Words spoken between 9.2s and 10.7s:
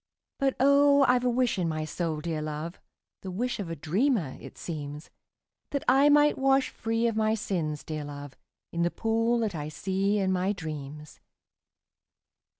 that I see in my